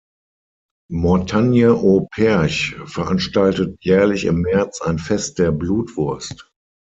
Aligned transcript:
Mortagne-au-Perche 0.89 2.73
veranstaltet 2.87 3.77
jährlich 3.83 4.25
im 4.25 4.41
März 4.41 4.81
ein 4.81 4.97
Fest 4.97 5.37
der 5.37 5.51
Blutwurst. 5.51 6.49